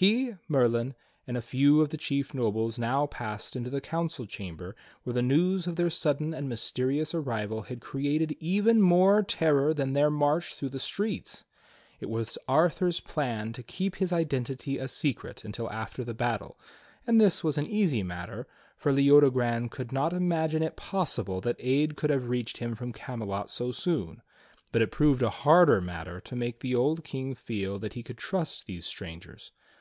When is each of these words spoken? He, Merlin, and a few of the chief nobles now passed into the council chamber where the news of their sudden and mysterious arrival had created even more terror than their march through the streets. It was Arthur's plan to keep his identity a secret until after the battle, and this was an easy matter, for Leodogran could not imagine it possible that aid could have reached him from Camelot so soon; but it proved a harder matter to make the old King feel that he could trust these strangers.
He, 0.00 0.36
Merlin, 0.46 0.94
and 1.26 1.36
a 1.36 1.42
few 1.42 1.80
of 1.80 1.88
the 1.88 1.96
chief 1.96 2.32
nobles 2.32 2.78
now 2.78 3.06
passed 3.06 3.56
into 3.56 3.68
the 3.68 3.80
council 3.80 4.26
chamber 4.26 4.76
where 5.02 5.12
the 5.14 5.22
news 5.22 5.66
of 5.66 5.74
their 5.74 5.90
sudden 5.90 6.32
and 6.32 6.48
mysterious 6.48 7.14
arrival 7.16 7.62
had 7.62 7.80
created 7.80 8.36
even 8.38 8.80
more 8.80 9.24
terror 9.24 9.74
than 9.74 9.94
their 9.94 10.08
march 10.08 10.54
through 10.54 10.68
the 10.68 10.78
streets. 10.78 11.44
It 11.98 12.08
was 12.08 12.38
Arthur's 12.46 13.00
plan 13.00 13.52
to 13.54 13.62
keep 13.64 13.96
his 13.96 14.12
identity 14.12 14.78
a 14.78 14.86
secret 14.86 15.44
until 15.44 15.68
after 15.72 16.04
the 16.04 16.14
battle, 16.14 16.60
and 17.04 17.20
this 17.20 17.42
was 17.42 17.58
an 17.58 17.68
easy 17.68 18.04
matter, 18.04 18.46
for 18.76 18.92
Leodogran 18.92 19.68
could 19.68 19.90
not 19.90 20.12
imagine 20.12 20.62
it 20.62 20.76
possible 20.76 21.40
that 21.40 21.56
aid 21.58 21.96
could 21.96 22.10
have 22.10 22.28
reached 22.28 22.58
him 22.58 22.76
from 22.76 22.92
Camelot 22.92 23.50
so 23.50 23.72
soon; 23.72 24.22
but 24.70 24.80
it 24.80 24.92
proved 24.92 25.22
a 25.22 25.30
harder 25.30 25.80
matter 25.80 26.20
to 26.20 26.36
make 26.36 26.60
the 26.60 26.76
old 26.76 27.02
King 27.02 27.34
feel 27.34 27.80
that 27.80 27.94
he 27.94 28.04
could 28.04 28.18
trust 28.18 28.66
these 28.66 28.86
strangers. 28.86 29.50